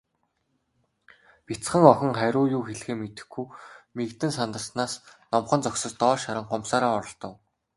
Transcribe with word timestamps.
Бяцхан 1.47 1.83
охин 1.91 2.13
хариу 2.19 2.45
юу 2.57 2.63
хэлэхээ 2.67 2.95
мэдэхгүй, 2.99 3.47
мэгдэн 3.97 4.31
сандарснаас 4.37 4.93
номхон 5.31 5.61
зогсож, 5.65 5.93
доош 6.01 6.21
харан 6.25 6.47
хумсаараа 6.49 6.93
оролдов. 6.99 7.33